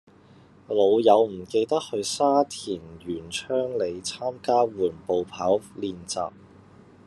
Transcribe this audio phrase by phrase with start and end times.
[0.67, 6.31] 老友唔記得去沙田源昌里參加緩步跑練習